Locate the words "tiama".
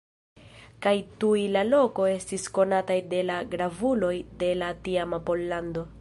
4.89-5.25